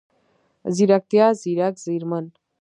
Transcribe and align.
ځيرکتيا، 0.75 1.27
ځیرک، 1.41 1.75
ځیرمن، 1.83 2.25